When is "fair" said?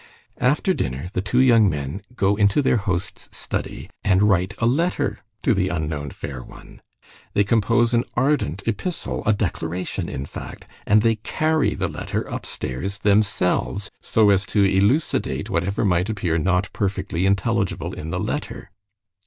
6.09-6.41